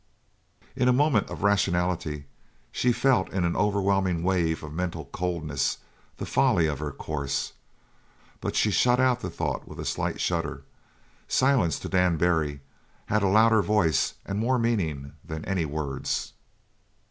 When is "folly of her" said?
6.25-6.89